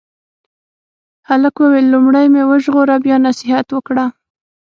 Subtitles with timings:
[1.29, 4.05] هلک وویل لومړی مې وژغوره بیا نصیحت وکړه.